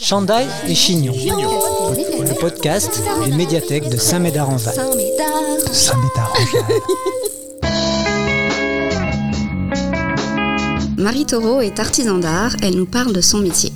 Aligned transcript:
Chandail 0.00 0.48
et 0.68 0.74
Chignon, 0.74 1.12
le 1.14 2.40
podcast 2.40 3.02
d'une 3.24 3.36
médiathèque 3.36 3.88
de 3.88 3.96
Saint-Médard-en-Val. 3.96 4.74
Marie 10.96 11.26
Taureau 11.26 11.60
est 11.60 11.78
artisan 11.80 12.18
d'art, 12.18 12.56
elle 12.62 12.76
nous 12.76 12.86
parle 12.86 13.12
de 13.12 13.20
son 13.20 13.38
métier. 13.38 13.72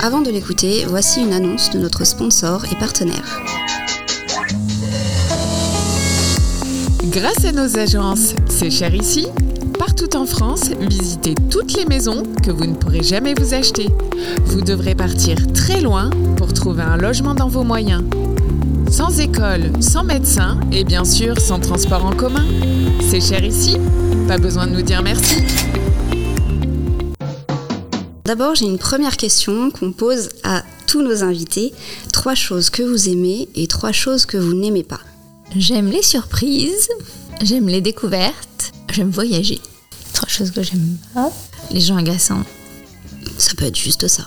Avant 0.00 0.20
de 0.20 0.30
l'écouter, 0.30 0.84
voici 0.86 1.20
une 1.20 1.32
annonce 1.32 1.70
de 1.70 1.78
notre 1.78 2.04
sponsor 2.04 2.64
et 2.70 2.76
partenaire. 2.76 3.40
Grâce 7.04 7.44
à 7.44 7.52
nos 7.52 7.78
agences 7.78 8.34
C'est 8.48 8.70
cher 8.70 8.94
ici, 8.94 9.28
partout 9.78 10.16
en 10.16 10.26
France, 10.26 10.70
visitez 10.80 11.34
toutes 11.50 11.76
les 11.76 11.84
maisons 11.84 12.22
que 12.42 12.50
vous 12.50 12.66
ne 12.66 12.74
pourrez 12.74 13.02
jamais 13.02 13.34
vous 13.34 13.54
acheter. 13.54 13.88
Vous 14.44 14.60
devrez 14.60 14.94
partir 14.94 15.36
très 15.52 15.80
loin 15.80 16.10
pour 16.36 16.52
trouver 16.52 16.82
un 16.82 16.96
logement 16.96 17.34
dans 17.34 17.48
vos 17.48 17.62
moyens. 17.62 18.02
Sans 18.90 19.20
école, 19.20 19.70
sans 19.80 20.04
médecin 20.04 20.58
et 20.72 20.84
bien 20.84 21.04
sûr 21.04 21.40
sans 21.40 21.60
transport 21.60 22.04
en 22.04 22.12
commun. 22.12 22.44
C'est 23.08 23.20
cher 23.20 23.44
ici 23.44 23.76
Pas 24.26 24.38
besoin 24.38 24.66
de 24.66 24.72
nous 24.72 24.82
dire 24.82 25.02
merci. 25.02 25.36
D'abord, 28.24 28.54
j'ai 28.54 28.66
une 28.66 28.78
première 28.78 29.16
question 29.16 29.70
qu'on 29.70 29.92
pose 29.92 30.28
à 30.44 30.62
tous 30.86 31.02
nos 31.02 31.22
invités. 31.22 31.72
Trois 32.12 32.34
choses 32.34 32.70
que 32.70 32.82
vous 32.82 33.08
aimez 33.08 33.48
et 33.54 33.66
trois 33.66 33.92
choses 33.92 34.26
que 34.26 34.36
vous 34.36 34.54
n'aimez 34.54 34.82
pas. 34.82 35.00
J'aime 35.56 35.88
les 35.88 36.02
surprises, 36.02 36.88
j'aime 37.42 37.68
les 37.68 37.80
découvertes, 37.80 38.72
j'aime 38.92 39.10
voyager. 39.10 39.60
Choses 40.26 40.50
que 40.50 40.62
j'aime 40.62 40.96
pas. 41.14 41.32
Les 41.70 41.80
gens 41.80 41.96
agaçants. 41.96 42.42
Ça 43.36 43.52
peut 43.56 43.64
être 43.64 43.76
juste 43.76 44.08
ça. 44.08 44.24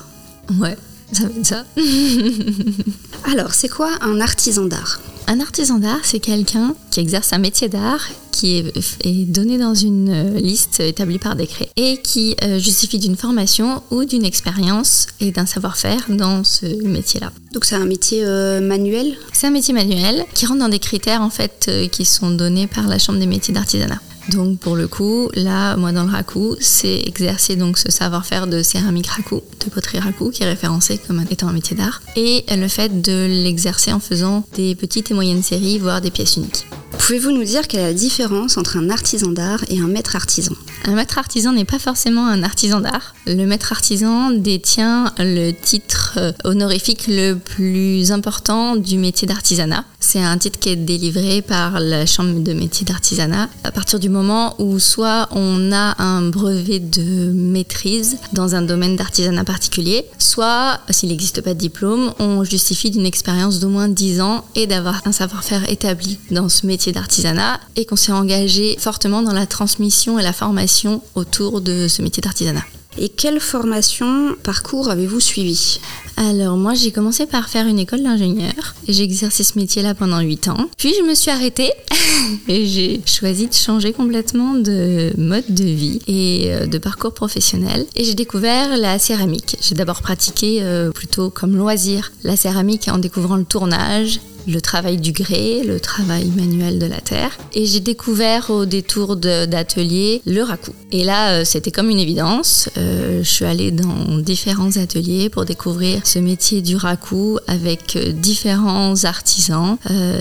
Ouais, 0.60 0.78
ça 1.12 1.24
va 1.24 1.30
être 1.30 1.46
ça. 1.46 1.66
Alors, 3.32 3.54
c'est 3.54 3.70
quoi 3.70 3.92
un 4.02 4.20
artisan 4.22 4.66
d'art? 4.66 5.00
Un 5.28 5.40
artisan 5.40 5.78
d'art, 5.78 6.00
c'est 6.04 6.20
quelqu'un 6.20 6.76
qui 6.90 7.00
exerce 7.00 7.32
un 7.32 7.38
métier 7.38 7.70
d'art 7.70 8.02
qui 8.32 8.58
est, 8.58 8.74
est 9.06 9.26
donné 9.26 9.58
dans 9.58 9.76
une 9.76 10.10
euh, 10.10 10.40
liste 10.40 10.80
établie 10.80 11.20
par 11.20 11.36
décret 11.36 11.70
et 11.78 12.02
qui 12.02 12.36
euh, 12.44 12.58
justifie 12.58 12.98
d'une 12.98 13.16
formation 13.16 13.84
ou 13.92 14.04
d'une 14.04 14.26
expérience 14.26 15.08
et 15.20 15.32
d'un 15.32 15.46
savoir-faire 15.46 16.06
dans 16.10 16.44
ce 16.44 16.66
métier-là. 16.84 17.32
Donc, 17.54 17.66
c'est 17.66 17.76
un 17.76 17.86
métier 17.86 18.24
euh, 18.26 18.62
manuel? 18.62 19.16
C'est 19.32 19.48
un 19.48 19.52
métier 19.52 19.74
manuel 19.74 20.26
qui 20.34 20.46
rentre 20.46 20.60
dans 20.60 20.70
des 20.70 20.80
critères 20.80 21.22
en 21.22 21.30
fait 21.30 21.66
euh, 21.68 21.88
qui 21.88 22.06
sont 22.06 22.32
donnés 22.32 22.68
par 22.68 22.88
la 22.88 22.98
Chambre 22.98 23.20
des 23.20 23.28
métiers 23.28 23.54
d'artisanat. 23.54 24.00
Donc 24.32 24.60
pour 24.60 24.76
le 24.76 24.88
coup, 24.88 25.30
là, 25.34 25.76
moi 25.76 25.92
dans 25.92 26.06
le 26.06 26.12
raku, 26.12 26.56
c'est 26.60 27.02
exercer 27.06 27.56
donc 27.56 27.78
ce 27.78 27.92
savoir-faire 27.92 28.48
de 28.48 28.64
céramique 28.64 29.08
raku, 29.08 29.42
de 29.66 29.70
poterie 29.70 30.00
raku, 30.00 30.30
qui 30.32 30.44
est 30.44 30.50
référencé 30.50 31.00
comme 31.06 31.24
étant 31.30 31.50
un 31.50 31.54
métier 31.54 31.76
d'art, 31.76 32.02
et 32.16 32.46
le 32.50 32.68
fait 32.68 33.02
de 33.02 33.26
l'exercer 33.28 33.92
en 33.92 34.00
faisant 34.00 34.46
des 34.56 34.76
petites 34.76 35.12
et 35.12 35.14
moyennes 35.14 35.44
séries, 35.44 35.80
voire 35.80 36.02
des 36.02 36.12
pièces 36.12 36.38
uniques. 36.38 36.66
Pouvez-vous 36.98 37.32
nous 37.32 37.44
dire 37.44 37.68
quelle 37.68 37.82
est 37.82 37.88
la 37.88 37.94
différence 37.94 38.58
entre 38.58 38.78
un 38.78 38.90
artisan 38.90 39.32
d'art 39.32 39.64
et 39.70 39.80
un 39.80 39.88
maître 39.88 40.16
artisan? 40.16 40.54
Un 40.86 40.94
maître 40.94 41.20
artisan 41.20 41.54
n'est 41.54 41.66
pas 41.66 41.78
forcément 41.78 42.26
un 42.26 42.42
artisan 42.42 42.82
d'art. 42.82 43.14
Le 43.28 43.46
maître 43.46 43.72
artisan 43.72 44.32
détient 44.32 45.14
le 45.20 45.52
titre 45.52 46.14
euh, 46.18 46.32
honorifique 46.44 47.06
le 47.08 47.36
plus 47.36 48.12
important 48.12 48.76
du 48.76 48.98
métier 48.98 49.28
d'artisanat. 49.28 49.86
C'est 50.00 50.24
un 50.24 50.38
titre 50.40 50.58
qui 50.58 50.70
est 50.70 50.76
délivré 50.76 51.44
par 51.44 51.80
la 51.80 52.08
Chambre 52.08 52.40
de 52.40 52.54
métier 52.54 52.84
d'artisanat 52.86 53.48
à 53.64 53.72
partir 53.72 54.00
du 54.00 54.10
moment 54.10 54.56
où 54.60 54.80
soit 54.80 55.30
on 55.32 55.72
a 55.72 56.02
un 56.02 56.24
brevet 56.24 56.80
de 56.80 57.32
maîtrise 57.32 58.18
dans 58.34 58.56
un 58.56 58.64
domaine 58.64 58.96
d'artisanat 58.96 59.44
particulier, 59.44 60.06
soit, 60.18 60.80
s'il 60.90 61.10
n'existe 61.10 61.42
pas 61.42 61.54
de 61.54 61.60
diplôme, 61.60 62.14
on 62.18 62.44
justifie 62.44 62.90
d'une 62.90 63.06
expérience 63.06 63.60
d'au 63.60 63.70
moins 63.70 63.88
10 63.88 64.22
ans 64.22 64.46
et 64.56 64.66
d'avoir 64.66 65.02
un 65.06 65.12
savoir-faire 65.12 65.70
établi 65.70 66.18
dans 66.32 66.50
ce 66.50 66.66
métier 66.66 66.92
d'artisanat 66.92 67.60
et 67.76 67.86
qu'on 67.86 67.96
s'est 67.96 68.12
engagé 68.12 68.78
fortement 68.80 69.22
dans 69.22 69.34
la 69.34 69.46
transmission 69.46 70.18
et 70.18 70.24
la 70.24 70.34
formation 70.34 70.71
autour 71.16 71.62
de 71.62 71.88
ce 71.88 72.02
métier 72.02 72.22
d'artisanat. 72.22 72.64
Et 72.98 73.10
quelle 73.10 73.40
formation, 73.40 74.36
parcours 74.44 74.90
avez-vous 74.90 75.22
suivi? 75.22 75.80
Alors 76.18 76.58
moi 76.58 76.74
j'ai 76.74 76.92
commencé 76.92 77.26
par 77.26 77.50
faire 77.50 77.66
une 77.66 77.80
école 77.80 78.04
d'ingénieur 78.04 78.76
et 78.88 78.94
j'ai 78.94 79.04
exercé 79.04 79.44
ce 79.44 79.58
métier-là 79.58 79.96
pendant 79.96 80.20
8 80.20 80.50
ans. 80.50 80.70
Puis 80.78 80.94
je 81.00 81.04
me 81.04 81.16
suis 81.16 81.32
arrêtée 81.32 81.72
et 82.48 82.68
j'ai 82.68 83.02
choisi 83.06 83.48
de 83.48 83.54
changer 83.54 83.94
complètement 83.94 84.56
de 84.56 85.14
mode 85.18 85.46
de 85.50 85.64
vie 85.64 86.00
et 86.08 86.54
euh, 86.54 86.68
de 86.68 86.78
parcours 86.78 87.14
professionnel. 87.14 87.86
Et 87.96 88.04
j'ai 88.04 88.14
découvert 88.14 88.78
la 88.78 89.00
céramique. 89.00 89.56
J'ai 89.62 89.74
d'abord 89.74 90.02
pratiqué 90.02 90.60
euh, 90.62 90.92
plutôt 90.92 91.30
comme 91.30 91.56
loisir 91.56 92.12
la 92.24 92.36
céramique 92.36 92.90
en 92.90 92.98
découvrant 92.98 93.38
le 93.38 93.46
tournage, 93.46 94.20
le 94.48 94.62
travail 94.62 94.98
du 94.98 95.12
grès, 95.12 95.64
le 95.64 95.80
travail 95.80 96.32
manuel 96.36 96.80
de 96.80 96.86
la 96.86 97.02
terre. 97.02 97.38
Et 97.54 97.66
j'ai 97.66 97.80
découvert 97.80 98.50
au 98.50 98.66
détour 98.66 99.16
d'ateliers 99.16 100.22
le 100.26 100.42
raku. 100.44 100.72
Et 100.92 101.04
là, 101.04 101.32
euh, 101.32 101.46
c'était 101.46 101.72
comme 101.72 101.90
une 101.90 102.00
évidence. 102.00 102.70
Euh, 102.78 103.24
je 103.24 103.30
suis 103.30 103.46
allée 103.46 103.72
dans 103.72 104.18
différents 104.20 104.78
ateliers 104.78 105.30
pour 105.30 105.46
découvrir 105.46 106.06
ce 106.06 106.20
métier 106.20 106.62
du 106.62 106.76
raku 106.76 107.38
avec 107.48 107.96
euh, 107.96 108.12
différents 108.12 109.04
artisans, 109.06 109.78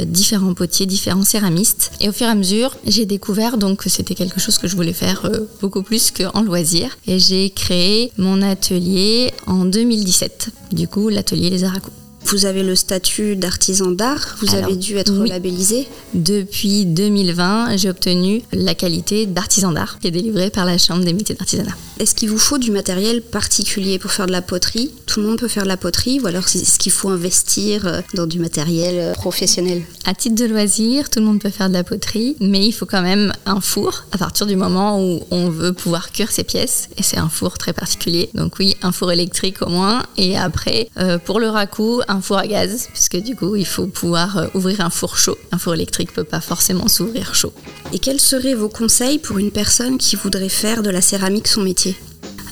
différents 0.07 0.55
potiers, 0.55 0.87
différents 0.87 1.25
céramistes. 1.25 1.93
Et 2.01 2.09
au 2.09 2.13
fur 2.13 2.27
et 2.27 2.31
à 2.31 2.35
mesure, 2.35 2.77
j'ai 2.87 3.07
découvert 3.07 3.59
donc 3.59 3.85
que 3.85 3.91
c'était 3.91 4.15
quelque 4.15 4.41
chose 4.41 4.59
que 4.59 4.69
je 4.69 4.77
voulais 4.77 4.93
faire 4.93 5.29
beaucoup 5.61 5.83
plus 5.83 6.11
qu'en 6.11 6.43
loisir. 6.43 6.97
Et 7.07 7.19
j'ai 7.19 7.51
créé 7.51 8.13
mon 8.19 8.43
atelier 8.43 9.33
en 9.47 9.65
2017. 9.65 10.51
Du 10.73 10.89
coup, 10.89 11.09
l'atelier 11.09 11.51
Les 11.51 11.65
Araku. 11.65 11.91
Vous 12.27 12.47
avez 12.47 12.63
le 12.63 12.77
statut 12.77 13.35
d'artisan 13.35 13.91
d'art, 13.91 14.37
vous 14.41 14.55
Alors, 14.55 14.67
avez 14.67 14.77
dû 14.77 14.97
être 14.97 15.13
oui. 15.13 15.29
labellisé. 15.29 15.89
Depuis 16.15 16.85
2020, 16.87 17.77
j'ai 17.77 17.91
obtenu 17.91 18.43
la 18.53 18.75
qualité 18.75 19.27
d'artisan 19.27 19.73
d'art 19.73 19.99
qui 19.99 20.09
est 20.09 20.11
délivrée 20.13 20.51
par 20.51 20.65
la 20.65 20.79
Chambre 20.79 21.05
des 21.05 21.13
métiers 21.13 21.35
d'artisanat. 21.35 21.75
Est-ce 21.99 22.15
qu'il 22.15 22.31
vous 22.31 22.39
faut 22.39 22.59
du 22.59 22.71
matériel 22.71 23.21
particulier 23.23 23.99
pour 23.99 24.11
faire 24.13 24.27
de 24.27 24.33
la 24.33 24.43
poterie? 24.43 24.91
Tout 25.07 25.21
le 25.21 25.27
monde 25.27 25.39
peut 25.39 25.49
faire 25.49 25.65
de 25.65 25.69
la 25.69 25.77
poterie 25.77 26.21
ou 26.21 26.27
alors 26.27 26.45
est-ce 26.45 26.79
qu'il 26.79 26.93
faut 26.93 27.09
investir 27.09 27.87
euh, 27.87 28.01
dans 28.15 28.27
du 28.27 28.39
matériel 28.39 28.95
euh, 28.99 29.13
professionnel? 29.13 29.83
À 30.07 30.15
titre 30.15 30.37
de 30.37 30.45
loisir, 30.45 31.11
tout 31.11 31.19
le 31.21 31.27
monde 31.27 31.41
peut 31.41 31.51
faire 31.51 31.69
de 31.69 31.75
la 31.75 31.85
poterie, 31.85 32.37
mais 32.41 32.65
il 32.65 32.73
faut 32.73 32.87
quand 32.87 33.03
même 33.03 33.33
un 33.45 33.61
four 33.61 34.05
à 34.13 34.19
partir 34.19 34.47
du 34.47 34.57
moment 34.57 35.03
où 35.03 35.21
on 35.31 35.51
veut 35.51 35.73
pouvoir 35.73 36.13
cuire 36.13 36.31
ses 36.31 36.45
pièces. 36.45 36.89
Et 36.97 37.03
c'est 37.03 37.19
un 37.19 37.29
four 37.29 37.59
très 37.59 37.73
particulier. 37.73 38.31
Donc 38.35 38.59
oui, 38.59 38.77
un 38.83 38.93
four 38.93 39.11
électrique 39.13 39.61
au 39.63 39.69
moins. 39.69 40.03
Et 40.17 40.39
après, 40.39 40.89
euh, 40.99 41.19
pour 41.19 41.41
le 41.41 41.49
raku, 41.49 42.01
un 42.11 42.21
four 42.21 42.39
à 42.39 42.47
gaz, 42.47 42.89
puisque 42.93 43.17
du 43.17 43.37
coup, 43.37 43.57
il 43.57 43.67
faut 43.67 43.87
pouvoir 43.87 44.37
euh, 44.37 44.47
ouvrir 44.55 44.81
un 44.81 44.91
four 44.91 45.17
chaud. 45.17 45.39
Un 45.53 45.59
four 45.59 45.75
électrique 45.75 46.13
peut 46.13 46.25
pas 46.25 46.41
forcément 46.41 46.89
s'ouvrir 46.89 47.35
chaud. 47.35 47.53
Et 47.93 47.99
quels 47.99 48.21
seraient 48.21 48.55
vos 48.55 48.69
conseils 48.69 49.19
pour 49.19 49.39
une 49.39 49.51
personne 49.51 49.99
qui 49.99 50.17
voudrait 50.17 50.49
faire 50.49 50.83
de 50.83 50.91
la 50.91 51.01
céramique 51.01 51.49
son 51.49 51.63
métier? 51.63 51.97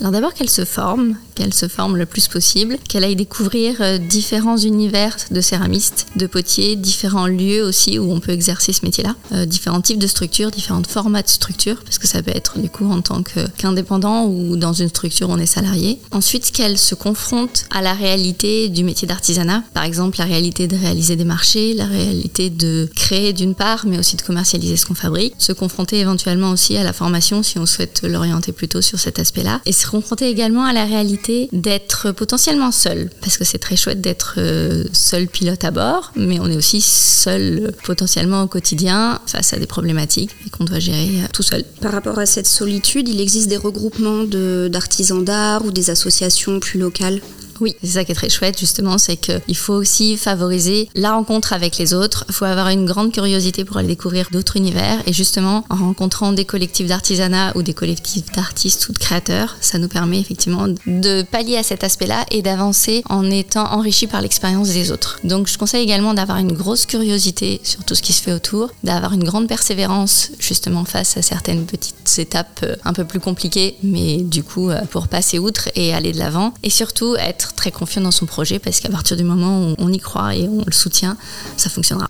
Alors 0.01 0.13
d'abord 0.13 0.33
qu'elle 0.33 0.51
se 0.51 0.65
forme, 0.65 1.17
qu'elle 1.39 1.55
se 1.55 1.69
forme 1.69 1.97
le 1.97 2.05
plus 2.05 2.27
possible, 2.27 2.79
qu'elle 2.89 3.05
aille 3.05 3.15
découvrir 3.15 3.77
euh, 3.81 3.99
différents 3.99 4.57
univers 4.57 5.17
de 5.31 5.41
céramistes, 5.41 6.07
de 6.17 6.27
potiers, 6.27 6.75
différents 6.75 7.29
lieux 7.29 7.63
aussi 7.63 7.99
où 7.99 8.11
on 8.11 8.19
peut 8.19 8.33
exercer 8.33 8.73
ce 8.73 8.85
métier-là, 8.85 9.15
euh, 9.33 9.47
différents 9.47 9.81
types 9.81 10.01
de 10.01 10.09
structures, 10.09 10.51
différents 10.51 10.83
formats 10.83 11.23
de 11.23 11.29
structures, 11.29 11.83
parce 11.85 11.99
que 11.99 12.09
ça 12.09 12.23
peut 12.23 12.33
être 12.35 12.59
du 12.59 12.69
coup 12.69 12.91
en 12.91 13.03
tant 13.03 13.23
qu'indépendant 13.23 14.27
ou 14.27 14.57
dans 14.57 14.73
une 14.73 14.89
structure 14.89 15.31
on 15.31 15.39
est 15.39 15.47
salarié. 15.47 16.01
Ensuite 16.11 16.51
qu'elle 16.51 16.77
se 16.77 16.97
confronte 16.97 17.67
à 17.71 17.83
la 17.83 17.95
réalité 17.95 18.69
du 18.69 18.83
métier 18.83 19.07
d'artisanat, 19.07 19.63
par 19.75 19.85
exemple 19.85 20.19
la 20.19 20.25
réalité 20.25 20.67
de 20.67 20.77
réaliser 20.77 21.15
des 21.15 21.25
marchés, 21.25 21.75
la 21.75 21.87
réalité 21.87 22.51
de 22.51 22.89
créer 22.97 23.33
d'une 23.33 23.55
part, 23.55 23.87
mais 23.87 23.99
aussi 23.99 24.17
de 24.17 24.23
commercialiser 24.23 24.77
ce 24.77 24.87
qu'on 24.87 24.95
fabrique, 24.95 25.35
se 25.39 25.53
confronter 25.53 26.01
éventuellement 26.01 26.51
aussi 26.51 26.77
à 26.77 26.83
la 26.83 26.93
formation 26.93 27.45
si 27.45 27.59
on 27.59 27.67
souhaite 27.67 28.03
l'orienter 28.03 28.51
plutôt 28.51 28.83
sur 28.83 28.99
cet 28.99 29.21
aspect-là, 29.21 29.61
et 29.67 29.73
se 29.73 29.87
confronter 29.87 30.29
également 30.29 30.65
à 30.65 30.73
la 30.73 30.85
réalité 30.85 31.28
d'être 31.53 32.13
potentiellement 32.13 32.73
seul, 32.73 33.11
parce 33.21 33.37
que 33.37 33.45
c'est 33.45 33.59
très 33.59 33.77
chouette 33.77 34.01
d'être 34.01 34.35
euh, 34.39 34.85
seul 34.93 35.29
pilote 35.29 35.65
à 35.65 35.71
bord, 35.71 36.13
mais 36.17 36.41
on 36.41 36.47
est 36.47 36.57
aussi 36.57 36.81
seul 36.81 37.73
potentiellement 37.85 38.43
au 38.43 38.47
quotidien 38.47 39.21
face 39.27 39.53
à 39.53 39.59
des 39.59 39.67
problématiques 39.67 40.31
et 40.47 40.51
qu'on 40.51 40.65
doit 40.65 40.79
gérer 40.79 41.23
euh, 41.23 41.27
tout 41.33 41.43
seul. 41.43 41.65
Par 41.81 41.93
rapport 41.93 42.19
à 42.19 42.27
cette 42.27 42.49
solitude, 42.49 43.09
il 43.09 43.21
existe 43.21 43.49
des 43.49 43.57
regroupements 43.57 44.25
d'artisans 44.25 45.25
d'art 45.25 45.65
ou 45.65 45.71
des 45.71 45.91
associations 45.91 46.61
plus 46.61 46.79
locales? 46.79 47.21
Oui, 47.61 47.75
c'est 47.83 47.93
ça 47.93 48.05
qui 48.05 48.13
est 48.13 48.15
très 48.15 48.29
chouette 48.29 48.59
justement, 48.59 48.99
c'est 48.99 49.17
qu'il 49.17 49.57
faut 49.57 49.75
aussi 49.75 50.17
favoriser 50.17 50.89
la 50.95 51.13
rencontre 51.13 51.53
avec 51.53 51.79
les 51.79 51.95
autres. 51.95 52.25
Il 52.29 52.35
faut 52.35 52.45
avoir 52.45 52.69
une 52.69 52.87
grande 52.87 53.13
curiosité 53.13 53.65
pour 53.65 53.79
aller 53.79 53.89
découvrir 53.89 54.29
d'autres 54.31 54.57
univers 54.57 55.01
et 55.07 55.13
justement 55.13 55.65
en 55.71 55.77
rencontrant 55.77 56.33
des 56.33 56.45
collectifs 56.45 56.87
d'artisanat 56.87 57.53
ou 57.57 57.63
des 57.63 57.75
collectifs 57.75 58.31
d'artistes 58.33 58.89
ou 58.89 58.93
de 58.93 58.99
créateurs, 58.99 59.57
ça 59.61 59.79
nous 59.79 59.89
permet 59.89 60.21
effectivement 60.21 60.67
de 60.87 61.23
pallier 61.23 61.57
à 61.57 61.63
cet 61.63 61.85
aspect-là 61.85 62.25
et 62.31 62.43
d'avancer 62.43 63.03
en 63.09 63.31
étant 63.31 63.73
enrichi 63.73 64.07
par 64.07 64.21
l'expérience 64.21 64.69
des 64.69 64.93
autres. 64.93 65.19
Donc 65.25 65.49
je 65.49 65.59
conseille 65.59 65.83
également 65.83 66.15
d'avoir 66.15 66.39
une 66.39 66.53
grosse 66.53 66.87
curiosité 66.87 67.61
sur 67.65 67.85
tout 67.85 67.95
ce 67.95 68.03
qui 68.03 68.13
se 68.13 68.23
fait 68.23 68.33
autour, 68.33 68.71
d'avoir 68.85 69.13
une 69.13 69.25
grande 69.25 69.49
persévérance 69.49 70.31
justement 70.39 70.85
face 70.85 71.17
à 71.17 71.23
certaines 71.23 71.67
petites 71.67 72.19
étapes 72.19 72.61
euh, 72.63 72.77
un 72.85 72.93
peu 72.93 73.05
plus 73.05 73.21
compliquées, 73.21 73.77
mais 73.83 74.19
du 74.19 74.43
coup 74.43 74.71
euh, 74.71 74.81
pour 74.91 75.09
passer 75.09 75.39
outre 75.39 75.69
et 75.75 75.95
aller 75.95 76.13
de 76.13 76.19
l'avant 76.19 76.55
et 76.63 76.71
surtout 76.71 77.17
être 77.17 77.48
très 77.55 77.71
confiant 77.71 78.03
dans 78.03 78.11
son 78.11 78.27
projet 78.27 78.59
parce 78.59 78.81
qu'à 78.81 78.89
partir 78.89 79.17
du 79.17 79.25
moment 79.25 79.71
où 79.71 79.75
on 79.79 79.93
y 79.93 79.99
croit 79.99 80.35
et 80.35 80.49
on 80.49 80.65
le 80.67 80.73
soutient, 80.73 81.17
ça 81.57 81.71
fonctionnera. 81.71 82.09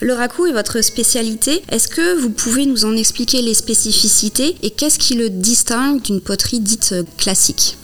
Le 0.00 0.12
raku 0.12 0.46
est 0.46 0.52
votre 0.52 0.82
spécialité. 0.82 1.62
Est-ce 1.70 1.88
que 1.88 2.20
vous 2.20 2.30
pouvez 2.30 2.66
nous 2.66 2.84
en 2.84 2.94
expliquer 2.96 3.42
les 3.42 3.54
spécificités 3.54 4.56
et 4.62 4.70
qu'est-ce 4.70 4.98
qui 4.98 5.14
le 5.14 5.30
distingue 5.30 6.02
d'une 6.02 6.20
poterie 6.20 6.60
dite 6.60 6.94
classique? 7.16 7.78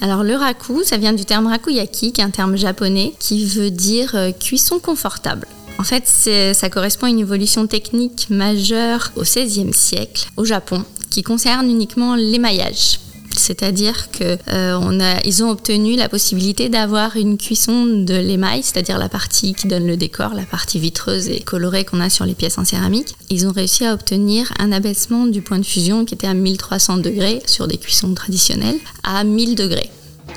Alors 0.00 0.24
le 0.24 0.34
raku, 0.34 0.82
ça 0.82 0.96
vient 0.96 1.12
du 1.12 1.26
terme 1.26 1.46
rakuyaki, 1.46 2.12
qui 2.12 2.20
est 2.20 2.24
un 2.24 2.30
terme 2.30 2.56
japonais 2.56 3.12
qui 3.18 3.44
veut 3.44 3.70
dire 3.70 4.14
euh, 4.14 4.32
cuisson 4.32 4.78
confortable. 4.78 5.46
En 5.78 5.84
fait, 5.84 6.06
ça 6.06 6.68
correspond 6.68 7.06
à 7.06 7.10
une 7.10 7.20
évolution 7.20 7.66
technique 7.66 8.28
majeure 8.28 9.12
au 9.16 9.22
XVIe 9.22 9.72
siècle 9.72 10.28
au 10.36 10.44
Japon, 10.44 10.84
qui 11.10 11.22
concerne 11.22 11.68
uniquement 11.68 12.14
l'émaillage. 12.14 13.00
C'est-à-dire 13.36 14.10
qu'ils 14.10 14.38
euh, 14.48 14.76
ont 14.76 15.50
obtenu 15.50 15.96
la 15.96 16.08
possibilité 16.08 16.68
d'avoir 16.68 17.16
une 17.16 17.38
cuisson 17.38 17.86
de 17.86 18.14
l'émail, 18.14 18.62
c'est-à-dire 18.62 18.98
la 18.98 19.08
partie 19.08 19.54
qui 19.54 19.68
donne 19.68 19.86
le 19.86 19.96
décor, 19.96 20.34
la 20.34 20.42
partie 20.42 20.78
vitreuse 20.78 21.28
et 21.28 21.40
colorée 21.40 21.84
qu'on 21.84 22.00
a 22.00 22.10
sur 22.10 22.26
les 22.26 22.34
pièces 22.34 22.58
en 22.58 22.64
céramique. 22.64 23.14
Ils 23.28 23.46
ont 23.46 23.52
réussi 23.52 23.84
à 23.84 23.94
obtenir 23.94 24.52
un 24.58 24.72
abaissement 24.72 25.26
du 25.26 25.42
point 25.42 25.58
de 25.58 25.66
fusion 25.66 26.04
qui 26.04 26.14
était 26.14 26.26
à 26.26 26.34
1300 26.34 26.98
degrés 26.98 27.40
sur 27.46 27.68
des 27.68 27.78
cuissons 27.78 28.14
traditionnelles 28.14 28.78
à 29.04 29.24
1000 29.24 29.54
degrés 29.54 29.90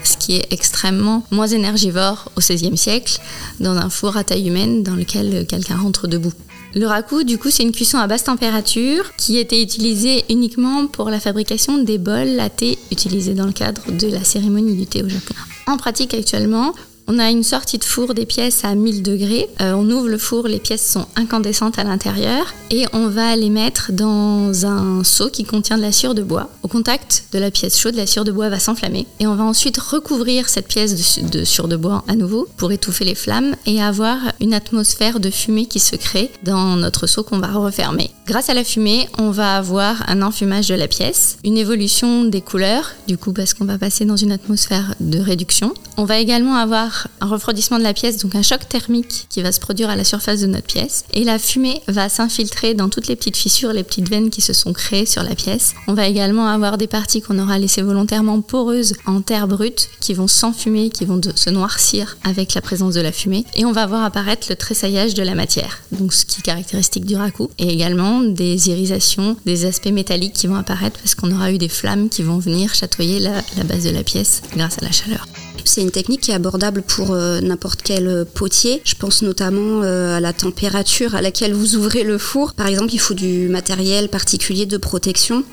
ce 0.03 0.17
qui 0.17 0.35
est 0.35 0.51
extrêmement 0.51 1.23
moins 1.31 1.47
énergivore 1.47 2.29
au 2.35 2.41
XVIe 2.41 2.77
siècle, 2.77 3.19
dans 3.59 3.75
un 3.75 3.89
four 3.89 4.17
à 4.17 4.23
taille 4.23 4.47
humaine 4.47 4.83
dans 4.83 4.95
lequel 4.95 5.45
quelqu'un 5.47 5.77
rentre 5.77 6.07
debout. 6.07 6.33
Le 6.75 6.87
raku, 6.87 7.23
du 7.23 7.37
coup, 7.37 7.51
c'est 7.51 7.61
une 7.61 7.71
cuisson 7.71 7.99
à 7.99 8.07
basse 8.07 8.23
température 8.23 9.15
qui 9.15 9.37
était 9.37 9.61
utilisée 9.61 10.23
uniquement 10.29 10.87
pour 10.87 11.11
la 11.11 11.19
fabrication 11.19 11.77
des 11.77 11.99
bols 11.99 12.39
à 12.39 12.49
thé 12.49 12.79
utilisés 12.91 13.35
dans 13.35 13.45
le 13.45 13.51
cadre 13.51 13.83
de 13.91 14.07
la 14.07 14.23
cérémonie 14.23 14.75
du 14.75 14.87
thé 14.87 15.03
au 15.03 15.09
Japon. 15.09 15.35
En 15.67 15.77
pratique 15.77 16.15
actuellement, 16.15 16.73
on 17.07 17.19
a 17.19 17.29
une 17.29 17.43
sortie 17.43 17.77
de 17.77 17.83
four 17.83 18.13
des 18.13 18.25
pièces 18.25 18.63
à 18.63 18.75
1000 18.75 19.03
degrés. 19.03 19.49
Euh, 19.61 19.73
on 19.73 19.89
ouvre 19.89 20.07
le 20.07 20.17
four, 20.17 20.47
les 20.47 20.59
pièces 20.59 20.89
sont 20.89 21.05
incandescentes 21.15 21.77
à 21.77 21.83
l'intérieur 21.83 22.53
et 22.71 22.85
on 22.93 23.07
va 23.07 23.35
les 23.35 23.49
mettre 23.49 23.91
dans 23.91 24.65
un 24.65 25.03
seau 25.03 25.29
qui 25.29 25.43
contient 25.43 25.77
de 25.77 25.81
la 25.81 25.91
cire 25.91 26.15
de 26.15 26.23
bois. 26.23 26.49
Au 26.63 26.67
contact 26.67 27.25
de 27.33 27.39
la 27.39 27.51
pièce 27.51 27.77
chaude, 27.77 27.95
la 27.95 28.07
cire 28.07 28.23
de 28.23 28.31
bois 28.31 28.49
va 28.49 28.59
s'enflammer 28.59 29.05
et 29.19 29.27
on 29.27 29.35
va 29.35 29.43
ensuite 29.43 29.77
recouvrir 29.77 30.49
cette 30.49 30.67
pièce 30.67 31.19
de, 31.21 31.27
de 31.27 31.43
cire 31.43 31.67
de 31.67 31.75
bois 31.75 32.03
à 32.07 32.15
nouveau 32.15 32.47
pour 32.57 32.71
étouffer 32.71 33.05
les 33.05 33.15
flammes 33.15 33.55
et 33.65 33.81
avoir 33.81 34.17
une 34.39 34.53
atmosphère 34.53 35.19
de 35.19 35.29
fumée 35.29 35.65
qui 35.65 35.79
se 35.79 35.95
crée 35.95 36.31
dans 36.43 36.75
notre 36.75 37.07
seau 37.07 37.23
qu'on 37.23 37.39
va 37.39 37.51
refermer. 37.51 38.11
Grâce 38.25 38.49
à 38.49 38.53
la 38.53 38.63
fumée, 38.63 39.09
on 39.17 39.31
va 39.31 39.57
avoir 39.57 40.03
un 40.07 40.21
enfumage 40.21 40.69
de 40.69 40.75
la 40.75 40.87
pièce, 40.87 41.37
une 41.43 41.57
évolution 41.57 42.23
des 42.23 42.41
couleurs, 42.41 42.91
du 43.07 43.17
coup 43.17 43.33
parce 43.33 43.53
qu'on 43.53 43.65
va 43.65 43.77
passer 43.77 44.05
dans 44.05 44.15
une 44.15 44.31
atmosphère 44.31 44.95
de 44.99 45.19
réduction. 45.19 45.73
On 45.97 46.05
va 46.05 46.17
également 46.19 46.55
avoir 46.55 46.92
un 47.21 47.27
refroidissement 47.27 47.77
de 47.77 47.83
la 47.83 47.93
pièce, 47.93 48.17
donc 48.17 48.35
un 48.35 48.41
choc 48.41 48.67
thermique 48.67 49.27
qui 49.29 49.41
va 49.41 49.51
se 49.51 49.59
produire 49.59 49.89
à 49.89 49.95
la 49.95 50.03
surface 50.03 50.41
de 50.41 50.47
notre 50.47 50.67
pièce. 50.67 51.05
Et 51.13 51.23
la 51.23 51.39
fumée 51.39 51.81
va 51.87 52.09
s'infiltrer 52.09 52.73
dans 52.73 52.89
toutes 52.89 53.07
les 53.07 53.15
petites 53.15 53.37
fissures, 53.37 53.73
les 53.73 53.83
petites 53.83 54.09
veines 54.09 54.29
qui 54.29 54.41
se 54.41 54.53
sont 54.53 54.73
créées 54.73 55.05
sur 55.05 55.23
la 55.23 55.35
pièce. 55.35 55.73
On 55.87 55.93
va 55.93 56.07
également 56.07 56.47
avoir 56.47 56.77
des 56.77 56.87
parties 56.87 57.21
qu'on 57.21 57.39
aura 57.39 57.59
laissées 57.59 57.81
volontairement 57.81 58.41
poreuses 58.41 58.93
en 59.05 59.21
terre 59.21 59.47
brute 59.47 59.89
qui 59.99 60.13
vont 60.13 60.27
s'enfumer, 60.27 60.89
qui 60.89 61.05
vont 61.05 61.19
se 61.35 61.49
noircir 61.49 62.17
avec 62.23 62.53
la 62.53 62.61
présence 62.61 62.93
de 62.93 63.01
la 63.01 63.11
fumée. 63.11 63.45
Et 63.55 63.65
on 63.65 63.71
va 63.71 63.85
voir 63.85 64.03
apparaître 64.03 64.47
le 64.49 64.55
tressaillage 64.55 65.13
de 65.13 65.23
la 65.23 65.35
matière, 65.35 65.79
donc 65.91 66.13
ce 66.13 66.25
qui 66.25 66.39
est 66.39 66.43
caractéristique 66.43 67.05
du 67.05 67.15
raku. 67.15 67.49
Et 67.57 67.69
également 67.69 68.21
des 68.21 68.69
irisations, 68.69 69.37
des 69.45 69.65
aspects 69.65 69.87
métalliques 69.87 70.33
qui 70.33 70.47
vont 70.47 70.55
apparaître 70.55 70.99
parce 70.99 71.15
qu'on 71.15 71.31
aura 71.31 71.51
eu 71.51 71.57
des 71.57 71.69
flammes 71.69 72.09
qui 72.09 72.23
vont 72.23 72.39
venir 72.39 72.73
chatoyer 72.73 73.19
la, 73.19 73.33
la 73.57 73.63
base 73.63 73.83
de 73.83 73.89
la 73.89 74.03
pièce 74.03 74.41
grâce 74.55 74.77
à 74.81 74.85
la 74.85 74.91
chaleur. 74.91 75.25
C'est 75.65 75.81
une 75.81 75.91
technique 75.91 76.21
qui 76.21 76.31
est 76.31 76.35
abordable 76.35 76.81
pour 76.81 77.11
euh, 77.11 77.39
n'importe 77.41 77.81
quel 77.83 78.07
euh, 78.07 78.25
potier. 78.25 78.81
Je 78.85 78.95
pense 78.95 79.21
notamment 79.21 79.81
euh, 79.83 80.17
à 80.17 80.19
la 80.19 80.33
température 80.33 81.15
à 81.15 81.21
laquelle 81.21 81.53
vous 81.53 81.75
ouvrez 81.75 82.03
le 82.03 82.17
four. 82.17 82.53
Par 82.53 82.67
exemple, 82.67 82.93
il 82.93 82.99
faut 82.99 83.13
du 83.13 83.47
matériel 83.49 84.09
particulier 84.09 84.65
de 84.65 84.77
protection. 84.77 85.43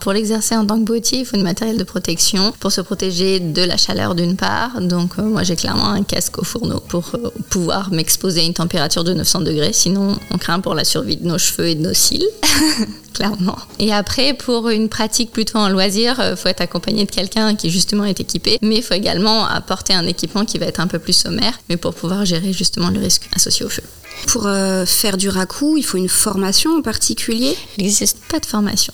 Pour 0.00 0.12
l'exercer 0.12 0.56
en 0.56 0.66
tant 0.66 0.78
que 0.78 0.84
potier, 0.84 1.20
il 1.20 1.26
faut 1.26 1.36
du 1.36 1.42
matériel 1.42 1.76
de 1.76 1.84
protection 1.84 2.52
pour 2.60 2.72
se 2.72 2.80
protéger 2.80 3.40
de 3.40 3.62
la 3.62 3.76
chaleur 3.76 4.14
d'une 4.14 4.36
part. 4.36 4.80
Donc 4.80 5.18
moi 5.18 5.42
j'ai 5.42 5.56
clairement 5.56 5.88
un 5.88 6.02
casque 6.02 6.38
au 6.38 6.44
fourneau 6.44 6.80
pour 6.80 7.12
pouvoir 7.50 7.90
m'exposer 7.92 8.40
à 8.40 8.44
une 8.44 8.54
température 8.54 9.04
de 9.04 9.12
900 9.12 9.40
degrés. 9.40 9.72
Sinon 9.72 10.16
on 10.30 10.38
craint 10.38 10.60
pour 10.60 10.74
la 10.74 10.84
survie 10.84 11.16
de 11.16 11.26
nos 11.26 11.38
cheveux 11.38 11.68
et 11.68 11.74
de 11.74 11.82
nos 11.82 11.94
cils. 11.94 12.26
clairement. 13.16 13.56
Et 13.78 13.92
après, 13.92 14.34
pour 14.34 14.68
une 14.68 14.88
pratique 14.88 15.32
plutôt 15.32 15.58
en 15.58 15.68
loisir, 15.68 16.16
il 16.18 16.22
euh, 16.22 16.36
faut 16.36 16.48
être 16.48 16.60
accompagné 16.60 17.04
de 17.04 17.10
quelqu'un 17.10 17.54
qui 17.54 17.70
justement 17.70 18.04
est 18.04 18.20
équipé, 18.20 18.58
mais 18.62 18.76
il 18.76 18.82
faut 18.82 18.94
également 18.94 19.46
apporter 19.46 19.94
un 19.94 20.06
équipement 20.06 20.44
qui 20.44 20.58
va 20.58 20.66
être 20.66 20.80
un 20.80 20.86
peu 20.86 20.98
plus 20.98 21.14
sommaire, 21.14 21.58
mais 21.68 21.76
pour 21.76 21.94
pouvoir 21.94 22.24
gérer 22.24 22.52
justement 22.52 22.90
le 22.90 23.00
risque 23.00 23.28
associé 23.34 23.64
au 23.64 23.70
feu. 23.70 23.82
Pour 24.26 24.46
euh, 24.46 24.84
faire 24.86 25.16
du 25.16 25.28
raku, 25.28 25.76
il 25.76 25.82
faut 25.82 25.98
une 25.98 26.08
formation 26.08 26.76
en 26.76 26.82
particulier? 26.82 27.56
Il 27.78 27.84
n'existe 27.84 28.18
pas 28.28 28.38
de 28.38 28.46
formation. 28.46 28.92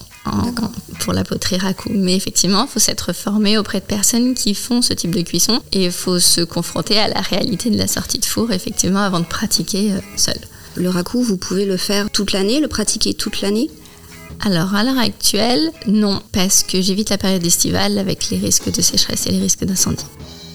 Pour 1.01 1.13
la 1.13 1.25
poterie 1.25 1.59
raku. 1.59 1.91
Mais 1.93 2.15
effectivement, 2.15 2.65
il 2.65 2.69
faut 2.69 2.79
s'être 2.79 3.13
formé 3.13 3.59
auprès 3.59 3.81
de 3.81 3.85
personnes 3.85 4.35
qui 4.35 4.55
font 4.55 4.83
ce 4.83 4.93
type 4.93 5.15
de 5.15 5.23
cuisson 5.23 5.61
et 5.73 5.87
il 5.87 5.93
faut 5.93 6.19
se 6.19 6.43
confronter 6.43 6.99
à 6.99 7.09
la 7.09 7.21
réalité 7.21 7.71
de 7.71 7.79
la 7.79 7.87
sortie 7.87 8.19
de 8.19 8.25
four, 8.25 8.53
effectivement, 8.53 9.01
avant 9.01 9.21
de 9.21 9.27
pratiquer 9.27 9.93
euh, 9.93 10.01
seul. 10.17 10.39
Le 10.75 10.89
raku, 10.89 11.23
vous 11.23 11.37
pouvez 11.37 11.67
le 11.67 11.77
faire 11.77 12.11
toute 12.11 12.33
l'année, 12.33 12.61
le 12.61 12.69
pratiquer 12.69 13.15
toute 13.15 13.41
l'année? 13.41 13.71
Alors 14.41 14.75
à 14.75 14.83
l'heure 14.83 14.99
actuelle, 14.99 15.71
non, 15.87 16.21
parce 16.33 16.63
que 16.63 16.81
j'évite 16.81 17.11
la 17.11 17.19
période 17.19 17.45
estivale 17.45 17.99
avec 17.99 18.31
les 18.31 18.39
risques 18.39 18.73
de 18.73 18.83
sécheresse 18.83 19.27
et 19.27 19.31
les 19.31 19.41
risques 19.41 19.65
d'incendie. 19.65 20.05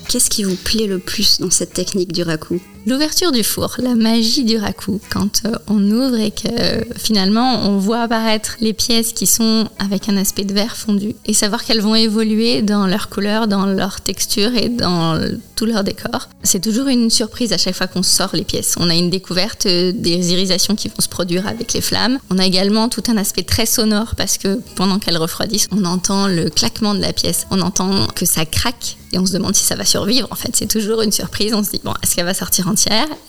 Qu'est-ce 0.09 0.29
qui 0.29 0.43
vous 0.43 0.55
plaît 0.55 0.87
le 0.87 0.99
plus 0.99 1.39
dans 1.39 1.51
cette 1.51 1.73
technique 1.73 2.11
du 2.11 2.23
raku? 2.23 2.59
L'ouverture 2.87 3.33
du 3.33 3.43
four, 3.43 3.75
la 3.79 3.95
magie 3.95 4.45
du 4.45 4.55
raku, 4.55 5.01
quand 5.09 5.41
euh, 5.43 5.51
on 5.67 5.91
ouvre 5.91 6.15
et 6.15 6.31
que 6.31 6.85
finalement 6.97 7.67
on 7.67 7.77
voit 7.79 8.03
apparaître 8.03 8.55
les 8.61 8.71
pièces 8.71 9.11
qui 9.11 9.27
sont 9.27 9.67
avec 9.77 10.07
un 10.07 10.15
aspect 10.15 10.45
de 10.45 10.53
verre 10.53 10.77
fondu 10.77 11.13
et 11.25 11.33
savoir 11.33 11.65
qu'elles 11.65 11.81
vont 11.81 11.95
évoluer 11.95 12.61
dans 12.61 12.87
leur 12.87 13.09
couleur, 13.09 13.49
dans 13.49 13.65
leur 13.65 13.99
texture 13.99 14.55
et 14.55 14.69
dans 14.69 15.19
tout 15.57 15.65
leur 15.65 15.83
décor. 15.83 16.29
C'est 16.43 16.61
toujours 16.61 16.87
une 16.87 17.09
surprise 17.09 17.51
à 17.51 17.57
chaque 17.57 17.75
fois 17.75 17.87
qu'on 17.87 18.03
sort 18.03 18.29
les 18.31 18.45
pièces. 18.45 18.75
On 18.79 18.89
a 18.89 18.95
une 18.95 19.09
découverte 19.09 19.65
euh, 19.65 19.91
des 19.93 20.31
irisations 20.31 20.75
qui 20.75 20.87
vont 20.87 21.01
se 21.01 21.09
produire 21.09 21.45
avec 21.45 21.73
les 21.73 21.81
flammes. 21.81 22.19
On 22.29 22.37
a 22.37 22.45
également 22.45 22.87
tout 22.87 23.03
un 23.09 23.17
aspect 23.17 23.43
très 23.43 23.65
sonore 23.65 24.15
parce 24.15 24.37
que 24.37 24.61
pendant 24.75 24.97
qu'elles 24.99 25.17
refroidissent, 25.17 25.67
on 25.71 25.83
entend 25.83 26.27
le 26.27 26.49
claquement 26.49 26.93
de 26.93 27.01
la 27.01 27.11
pièce, 27.11 27.47
on 27.51 27.59
entend 27.59 28.07
que 28.15 28.25
ça 28.25 28.45
craque 28.45 28.95
et 29.13 29.19
on 29.19 29.25
se 29.25 29.33
demande 29.33 29.55
si 29.55 29.63
ça 29.63 29.75
va 29.75 29.85
survivre. 29.85 30.27
En 30.31 30.35
fait, 30.35 30.55
c'est 30.55 30.67
toujours 30.67 31.01
une 31.01 31.11
surprise. 31.11 31.53
On 31.53 31.63
se 31.63 31.71
dit, 31.71 31.81
bon, 31.83 31.93
est-ce 32.03 32.15
qu'elle 32.15 32.25
va 32.25 32.33
sortir 32.33 32.67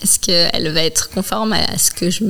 Est-ce 0.02 0.18
qu'elle 0.18 0.72
va 0.72 0.82
être 0.82 1.10
conforme 1.10 1.52
à 1.54 1.78
ce 1.78 1.90
que 1.90 2.10
je 2.10 2.24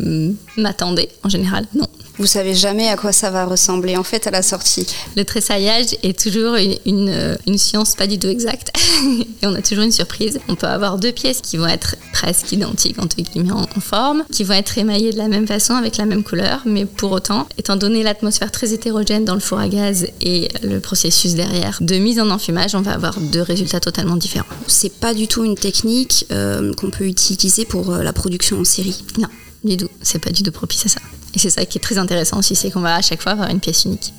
m'attendais 0.56 1.08
En 1.24 1.28
général, 1.28 1.66
non. 1.74 1.88
Vous 2.18 2.26
savez 2.26 2.54
jamais 2.54 2.88
à 2.88 2.96
quoi 2.96 3.12
ça 3.12 3.30
va 3.30 3.44
ressembler 3.44 3.96
en 3.96 4.02
fait 4.02 4.26
à 4.26 4.30
la 4.30 4.42
sortie. 4.42 4.86
Le 5.16 5.24
tressaillage 5.24 5.96
est 6.02 6.18
toujours 6.18 6.56
une, 6.56 7.38
une, 7.46 7.58
science 7.58 7.94
pas 7.94 8.08
du 8.08 8.18
tout 8.18 8.26
exacte 8.26 8.72
et 9.42 9.46
on 9.46 9.54
a 9.54 9.62
toujours 9.62 9.84
une 9.84 9.92
surprise. 9.92 10.40
On 10.48 10.56
peut 10.56 10.66
avoir 10.66 10.98
deux 10.98 11.12
pièces 11.12 11.40
qui 11.40 11.56
vont 11.56 11.68
être 11.68 11.94
presque 12.12 12.50
identiques 12.50 12.98
entre 12.98 13.16
guillemets 13.16 13.52
en, 13.52 13.62
en 13.62 13.80
forme, 13.80 14.24
qui 14.32 14.42
vont 14.42 14.54
être 14.54 14.78
émaillées 14.78 15.12
de 15.12 15.18
la 15.18 15.28
même 15.28 15.46
façon 15.46 15.74
avec 15.74 15.96
la 15.96 16.06
même 16.06 16.24
couleur, 16.24 16.62
mais 16.64 16.86
pour 16.86 17.12
autant, 17.12 17.46
étant 17.56 17.76
donné 17.76 18.02
l'atmosphère 18.02 18.50
très 18.50 18.72
hétérogène 18.72 19.24
dans 19.24 19.34
le 19.34 19.40
four 19.40 19.58
à 19.58 19.68
gaz 19.68 20.08
et 20.20 20.48
le 20.64 20.80
processus 20.80 21.34
derrière 21.34 21.78
de 21.80 21.96
mise 21.98 22.18
en 22.18 22.30
enfumage, 22.30 22.74
on 22.74 22.80
va 22.80 22.92
avoir 22.92 23.20
deux 23.20 23.42
résultats 23.42 23.80
totalement 23.80 24.16
différents. 24.16 24.46
C'est 24.66 24.92
pas 24.92 25.14
du 25.14 25.28
tout 25.28 25.44
une 25.44 25.56
technique 25.56 26.26
euh, 26.32 26.72
qu'on 26.74 26.90
peut 26.90 27.04
utiliser 27.04 27.64
pour 27.64 27.90
euh, 27.90 28.02
la 28.02 28.12
production 28.12 28.58
en 28.60 28.64
série. 28.64 29.04
Non, 29.18 29.28
du 29.64 29.76
tout. 29.76 29.88
C'est 30.02 30.18
pas 30.18 30.30
du 30.30 30.42
tout 30.42 30.52
propice 30.52 30.86
à 30.86 30.88
ça. 30.88 31.00
Et 31.34 31.38
c'est 31.38 31.50
ça 31.50 31.64
qui 31.64 31.78
est 31.78 31.80
très 31.80 31.98
intéressant 31.98 32.38
aussi, 32.38 32.54
c'est 32.54 32.70
qu'on 32.70 32.80
va 32.80 32.96
à 32.96 33.02
chaque 33.02 33.22
fois 33.22 33.32
avoir 33.32 33.50
une 33.50 33.60
pièce 33.60 33.84
unique. 33.84 34.12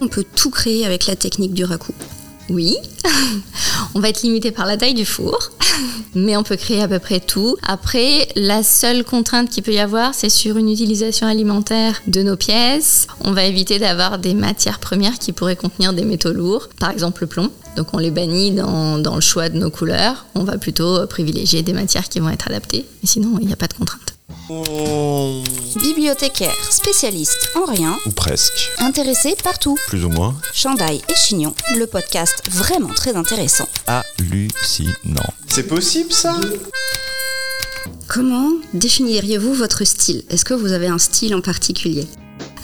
On 0.00 0.08
peut 0.08 0.24
tout 0.36 0.50
créer 0.50 0.84
avec 0.84 1.06
la 1.06 1.16
technique 1.16 1.54
du 1.54 1.64
raku. 1.64 1.92
Oui, 2.50 2.76
on 3.94 4.00
va 4.00 4.08
être 4.08 4.22
limité 4.22 4.50
par 4.50 4.66
la 4.66 4.76
taille 4.76 4.94
du 4.94 5.04
four. 5.04 5.50
mais 6.14 6.36
on 6.36 6.42
peut 6.42 6.56
créer 6.56 6.82
à 6.82 6.88
peu 6.88 6.98
près 6.98 7.20
tout. 7.20 7.56
Après, 7.62 8.28
la 8.36 8.62
seule 8.62 9.04
contrainte 9.04 9.50
qu'il 9.50 9.62
peut 9.62 9.72
y 9.72 9.78
avoir, 9.78 10.14
c'est 10.14 10.28
sur 10.28 10.56
une 10.56 10.70
utilisation 10.70 11.26
alimentaire 11.26 12.00
de 12.06 12.22
nos 12.22 12.36
pièces. 12.36 13.06
On 13.20 13.32
va 13.32 13.44
éviter 13.44 13.78
d'avoir 13.78 14.18
des 14.18 14.34
matières 14.34 14.78
premières 14.78 15.18
qui 15.18 15.32
pourraient 15.32 15.56
contenir 15.56 15.92
des 15.92 16.04
métaux 16.04 16.32
lourds, 16.32 16.68
par 16.78 16.90
exemple 16.90 17.22
le 17.22 17.28
plomb. 17.28 17.50
Donc 17.76 17.94
on 17.94 17.98
les 17.98 18.10
bannit 18.10 18.52
dans, 18.52 18.98
dans 18.98 19.14
le 19.14 19.20
choix 19.20 19.48
de 19.48 19.58
nos 19.58 19.70
couleurs. 19.70 20.26
On 20.34 20.44
va 20.44 20.58
plutôt 20.58 21.06
privilégier 21.06 21.62
des 21.62 21.72
matières 21.72 22.08
qui 22.08 22.20
vont 22.20 22.28
être 22.28 22.48
adaptées. 22.48 22.84
Mais 23.02 23.08
sinon, 23.08 23.38
il 23.40 23.46
n'y 23.46 23.52
a 23.52 23.56
pas 23.56 23.68
de 23.68 23.74
contrainte. 23.74 24.01
Bibliothécaire, 25.80 26.54
spécialiste 26.70 27.50
en 27.56 27.64
rien, 27.64 27.96
Ou 28.06 28.10
presque. 28.10 28.70
intéressé 28.78 29.34
partout. 29.42 29.76
Plus 29.86 30.04
ou 30.04 30.08
moins. 30.10 30.34
Chandail 30.52 31.00
et 31.08 31.14
Chignon, 31.14 31.54
le 31.76 31.86
podcast 31.86 32.42
vraiment 32.50 32.92
très 32.92 33.16
intéressant. 33.16 33.68
Hallucinant. 33.86 35.32
C'est 35.48 35.66
possible 35.66 36.12
ça? 36.12 36.36
Comment 38.08 38.50
définiriez-vous 38.74 39.54
votre 39.54 39.84
style? 39.84 40.24
Est-ce 40.28 40.44
que 40.44 40.54
vous 40.54 40.72
avez 40.72 40.88
un 40.88 40.98
style 40.98 41.34
en 41.34 41.40
particulier? 41.40 42.06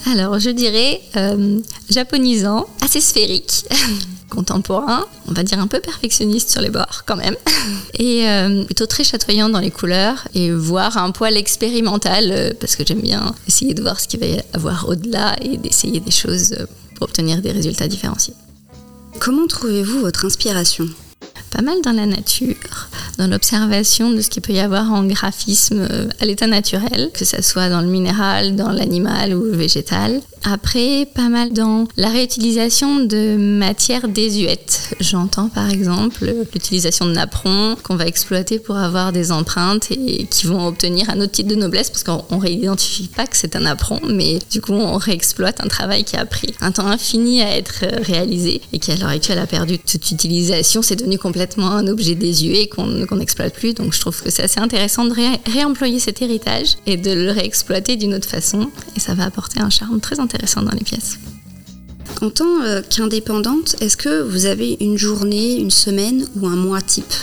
Alors, 0.07 0.39
je 0.39 0.51
dirais 0.51 1.01
euh, 1.17 1.59
japonisant, 1.91 2.67
assez 2.81 3.01
sphérique, 3.01 3.65
contemporain, 4.31 5.05
on 5.27 5.33
va 5.33 5.43
dire 5.43 5.59
un 5.59 5.67
peu 5.67 5.81
perfectionniste 5.81 6.51
sur 6.51 6.61
les 6.61 6.71
bords 6.71 7.03
quand 7.07 7.17
même, 7.17 7.37
et 7.99 8.29
euh, 8.29 8.65
plutôt 8.65 8.87
très 8.87 9.05
chatoyant 9.05 9.49
dans 9.49 9.61
les 9.61 9.71
couleurs, 9.71 10.29
et 10.35 10.51
voire 10.51 10.97
un 10.99 11.11
poil 11.11 11.37
expérimental, 11.37 12.31
euh, 12.31 12.53
parce 12.59 12.77
que 12.77 12.87
j'aime 12.87 13.01
bien 13.01 13.35
essayer 13.47 13.75
de 13.75 13.83
voir 13.83 14.01
ce 14.01 14.09
qu'il 14.09 14.21
va 14.21 14.27
y 14.27 14.41
avoir 14.53 14.89
au-delà 14.89 15.37
et 15.43 15.57
d'essayer 15.57 16.01
des 16.01 16.11
choses 16.11 16.57
pour 16.95 17.09
obtenir 17.09 17.43
des 17.43 17.53
résultats 17.53 17.89
différenciés. 17.89 18.35
Comment 19.19 19.47
trouvez-vous 19.47 20.01
votre 20.01 20.25
inspiration? 20.25 20.89
Pas 21.51 21.63
mal 21.63 21.81
dans 21.83 21.93
la 21.93 22.07
nature, 22.07 22.89
dans 23.17 23.27
l'observation 23.27 24.11
de 24.11 24.21
ce 24.21 24.29
qu'il 24.29 24.43
peut 24.43 24.53
y 24.53 24.61
avoir 24.61 24.93
en 24.93 25.05
graphisme 25.05 25.87
euh, 25.91 26.09
à 26.21 26.27
l'état 26.27 26.47
naturel, 26.47 27.11
que 27.15 27.25
ce 27.25 27.41
soit 27.43 27.71
dans 27.71 27.81
le 27.81 27.87
minéral, 27.87 28.55
dans 28.55 28.71
l'animal 28.71 29.35
ou 29.35 29.45
le 29.45 29.57
végétal. 29.57 30.21
Après, 30.45 31.07
pas 31.15 31.29
mal 31.29 31.53
dans 31.53 31.87
la 31.97 32.09
réutilisation 32.09 33.01
de 33.05 33.37
matières 33.37 34.09
désuètes. 34.09 34.95
J'entends 35.01 35.49
par 35.49 35.69
exemple 35.69 36.33
l'utilisation 36.55 37.07
de 37.07 37.13
napperons 37.13 37.77
qu'on 37.83 37.97
va 37.97 38.07
exploiter 38.07 38.59
pour 38.59 38.77
avoir 38.77 39.13
des 39.13 39.33
empreintes 39.33 39.91
et 39.91 40.27
qui 40.27 40.47
vont 40.47 40.67
obtenir 40.67 41.11
un 41.11 41.21
autre 41.21 41.33
titre 41.33 41.49
de 41.51 41.55
noblesse 41.57 41.91
parce 41.91 42.05
qu'on 42.05 42.39
réidentifie 42.39 43.09
pas 43.09 43.27
que 43.27 43.37
c'est 43.37 43.57
un 43.57 43.61
napperon, 43.61 44.01
mais 44.09 44.39
du 44.51 44.61
coup 44.61 44.73
on 44.73 44.97
réexploite 44.97 45.61
un 45.61 45.69
travail 45.69 46.05
qui 46.05 46.17
a 46.17 46.25
pris 46.25 46.55
un 46.61 46.71
temps 46.71 46.87
infini 46.87 47.43
à 47.43 47.57
être 47.57 47.85
réalisé 48.03 48.63
et 48.73 48.79
qui 48.79 48.93
à 48.93 48.97
l'heure 48.97 49.09
actuelle 49.09 49.39
a 49.41 49.47
perdu 49.47 49.79
toute 49.79 50.11
utilisation. 50.11 50.83
C'est 50.83 50.97
devenu 50.97 51.19
complètement 51.19 51.73
un 51.73 51.87
objet 51.89 52.15
désuet 52.15 52.69
qu'on 52.69 52.87
n'exploite 53.17 53.55
plus. 53.55 53.75
Donc 53.75 53.93
je 53.93 54.01
trouve 54.01 54.23
que 54.23 54.31
c'est 54.31 54.45
assez 54.45 54.61
intéressant 54.61 55.05
de 55.05 55.13
ré- 55.13 55.41
réemployer 55.53 55.99
cet 55.99 56.23
héritage 56.23 56.77
et 56.87 56.97
de 56.97 57.11
le 57.11 57.33
réexploiter 57.33 57.97
d'une 57.97 58.15
autre 58.15 58.29
façon. 58.29 58.71
Et 58.97 59.01
ça 59.01 59.15
va 59.15 59.25
apporter 59.25 59.61
un 59.61 59.71
charme 59.71 60.01
très 60.01 60.15
intéressant 60.15 60.28
dans 60.57 60.73
les 60.73 60.85
pièces. 60.85 61.19
En 62.21 62.31
tant 62.31 62.63
euh, 62.63 62.83
qu'indépendante, 62.89 63.77
est-ce 63.81 63.97
que 63.97 64.23
vous 64.23 64.47
avez 64.47 64.77
une 64.81 64.99
journée, 64.99 65.57
une 65.57 65.71
semaine 65.71 66.27
ou 66.37 66.47
un 66.47 66.57
mois 66.57 66.81
type? 66.83 67.15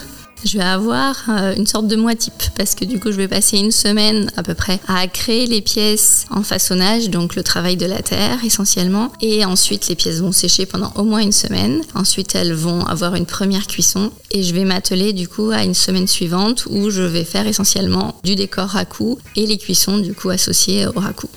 Je 0.45 0.59
vais 0.59 0.63
avoir 0.63 1.15
euh, 1.27 1.55
une 1.55 1.65
sorte 1.65 1.87
de 1.87 1.95
mois 1.95 2.13
type 2.13 2.43
parce 2.55 2.75
que 2.75 2.85
du 2.85 2.99
coup 2.99 3.11
je 3.11 3.17
vais 3.17 3.27
passer 3.27 3.57
une 3.57 3.71
semaine 3.71 4.31
à 4.37 4.43
peu 4.43 4.53
près 4.53 4.79
à 4.87 5.07
créer 5.07 5.47
les 5.47 5.61
pièces 5.61 6.27
en 6.29 6.43
façonnage, 6.43 7.09
donc 7.09 7.35
le 7.35 7.41
travail 7.41 7.77
de 7.77 7.87
la 7.87 8.03
terre 8.03 8.45
essentiellement. 8.45 9.11
Et 9.21 9.43
ensuite 9.43 9.87
les 9.87 9.95
pièces 9.95 10.19
vont 10.19 10.31
sécher 10.31 10.67
pendant 10.67 10.93
au 10.97 11.03
moins 11.03 11.21
une 11.21 11.31
semaine. 11.31 11.81
Ensuite 11.95 12.35
elles 12.35 12.53
vont 12.53 12.85
avoir 12.85 13.15
une 13.15 13.25
première 13.25 13.65
cuisson 13.65 14.11
et 14.29 14.43
je 14.43 14.53
vais 14.53 14.65
m'atteler 14.65 15.13
du 15.13 15.27
coup 15.27 15.49
à 15.49 15.63
une 15.63 15.73
semaine 15.73 16.07
suivante 16.07 16.67
où 16.69 16.91
je 16.91 17.01
vais 17.01 17.25
faire 17.25 17.47
essentiellement 17.47 18.15
du 18.23 18.35
décor 18.35 18.67
raku 18.67 19.17
et 19.35 19.47
les 19.47 19.57
cuissons 19.57 19.97
du 19.97 20.13
coup 20.13 20.29
associées 20.29 20.85
au 20.85 20.99
raku. 20.99 21.27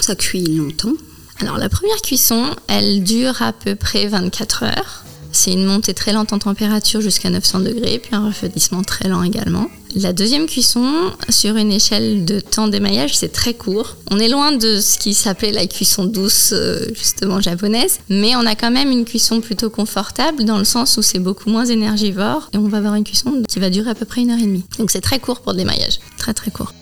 Ça 0.00 0.14
cuit 0.14 0.44
longtemps. 0.44 0.92
Alors 1.40 1.58
la 1.58 1.68
première 1.68 2.00
cuisson, 2.02 2.44
elle 2.68 3.02
dure 3.02 3.40
à 3.42 3.52
peu 3.52 3.74
près 3.74 4.06
24 4.06 4.64
heures. 4.64 5.04
C'est 5.32 5.52
une 5.52 5.64
montée 5.64 5.94
très 5.94 6.12
lente 6.12 6.32
en 6.32 6.38
température 6.38 7.00
jusqu'à 7.00 7.30
900 7.30 7.60
degrés, 7.60 7.98
puis 7.98 8.14
un 8.14 8.26
refroidissement 8.26 8.82
très 8.82 9.08
lent 9.08 9.22
également. 9.22 9.68
La 9.94 10.12
deuxième 10.12 10.46
cuisson, 10.46 11.12
sur 11.28 11.56
une 11.56 11.72
échelle 11.72 12.24
de 12.24 12.40
temps 12.40 12.68
d'émaillage, 12.68 13.16
c'est 13.16 13.32
très 13.32 13.54
court. 13.54 13.96
On 14.10 14.18
est 14.18 14.28
loin 14.28 14.52
de 14.52 14.80
ce 14.80 14.98
qui 14.98 15.14
s'appelait 15.14 15.50
la 15.50 15.66
cuisson 15.66 16.04
douce, 16.04 16.50
euh, 16.52 16.86
justement 16.94 17.40
japonaise, 17.40 17.98
mais 18.08 18.36
on 18.36 18.46
a 18.46 18.54
quand 18.54 18.70
même 18.70 18.90
une 18.90 19.04
cuisson 19.04 19.40
plutôt 19.40 19.70
confortable 19.70 20.44
dans 20.44 20.58
le 20.58 20.64
sens 20.64 20.96
où 20.96 21.02
c'est 21.02 21.18
beaucoup 21.18 21.50
moins 21.50 21.64
énergivore 21.64 22.50
et 22.52 22.58
on 22.58 22.68
va 22.68 22.78
avoir 22.78 22.94
une 22.94 23.04
cuisson 23.04 23.42
qui 23.48 23.58
va 23.58 23.70
durer 23.70 23.90
à 23.90 23.94
peu 23.94 24.04
près 24.04 24.20
une 24.20 24.30
heure 24.30 24.38
et 24.38 24.46
demie. 24.46 24.64
Donc 24.78 24.90
c'est 24.90 25.00
très 25.00 25.18
court 25.18 25.40
pour 25.40 25.54
de 25.54 25.58
l'émaillage, 25.58 25.98
très 26.18 26.34
très 26.34 26.50
court. 26.50 26.72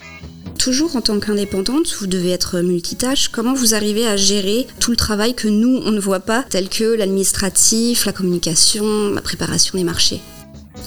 Toujours 0.58 0.96
en 0.96 1.00
tant 1.00 1.20
qu'indépendante, 1.20 1.94
vous 2.00 2.08
devez 2.08 2.30
être 2.30 2.60
multitâche. 2.60 3.28
Comment 3.28 3.54
vous 3.54 3.74
arrivez 3.74 4.06
à 4.06 4.16
gérer 4.16 4.66
tout 4.80 4.90
le 4.90 4.96
travail 4.96 5.34
que 5.34 5.46
nous, 5.46 5.80
on 5.84 5.92
ne 5.92 6.00
voit 6.00 6.20
pas, 6.20 6.42
tel 6.42 6.68
que 6.68 6.84
l'administratif, 6.84 8.04
la 8.06 8.12
communication, 8.12 9.10
la 9.10 9.22
préparation 9.22 9.78
des 9.78 9.84
marchés? 9.84 10.20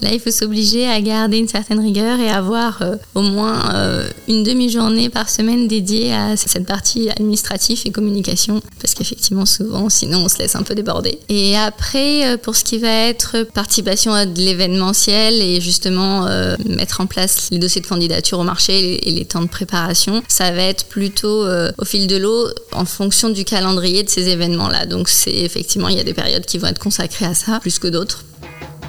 Là, 0.02 0.14
il 0.14 0.20
faut 0.20 0.32
s'obliger 0.32 0.88
à 0.88 1.00
garder 1.02 1.38
une 1.38 1.48
certaine 1.48 1.80
rigueur 1.80 2.20
et 2.20 2.30
avoir 2.30 2.82
euh, 2.82 2.96
au 3.14 3.22
moins 3.22 3.76
euh, 3.76 4.10
une 4.28 4.44
demi-journée 4.44 5.10
par 5.10 5.30
semaine 5.30 5.68
dédiée 5.68 6.14
à 6.14 6.36
cette 6.38 6.66
partie 6.66 7.10
administrative 7.10 7.82
et 7.86 7.92
communication, 7.92 8.62
parce 8.80 8.96
qu'effectivement, 8.96 9.46
souvent, 9.46 9.90
sinon, 9.90 10.26
on 10.26 10.30
se 10.30 10.40
laisse 10.40 10.56
un 10.56 10.64
peu 10.64 10.74
déborder. 10.74 11.20
Et 11.30 11.56
après, 11.56 12.26
euh, 12.26 12.38
pour 12.38 12.56
ce 12.56 12.64
qui 12.64 12.80
va 12.80 13.08
être 13.08 13.44
participation 13.54 14.14
à 14.14 14.26
de 14.26 14.40
l'événementiel 14.40 15.42
et 15.42 15.62
justement 15.62 16.28
mettre 16.66 17.02
en 17.02 17.06
place 17.06 17.50
les 17.52 17.60
dossiers 17.60 17.82
de 17.82 17.88
candidature 17.88 18.40
au 18.40 18.44
marché 18.44 19.08
et 19.08 19.12
les 19.12 19.26
temps 19.26 19.42
de 19.42 19.48
préparation, 19.48 20.22
ça 20.28 20.52
va 20.52 20.64
être 20.64 20.86
plutôt 20.86 21.46
au 21.78 21.86
fil 21.86 22.08
de 22.08 22.18
l'eau 22.18 22.48
en 22.72 22.86
fonction 22.86 23.30
du 23.30 23.44
calendrier 23.46 24.04
de 24.04 24.10
ces 24.10 24.30
événements-là. 24.30 24.86
Donc, 24.86 25.10
c'est 25.10 25.34
effectivement, 25.34 25.90
il 25.90 25.98
y 25.98 26.00
a 26.00 26.04
des 26.04 26.14
périodes 26.14 26.46
qui 26.46 26.58
vont 26.58 26.68
être 26.68 26.80
consacrées 26.80 27.26
à 27.26 27.34
ça 27.34 27.60
plus 27.60 27.80
que 27.80 27.88
d'autres. 27.88 28.24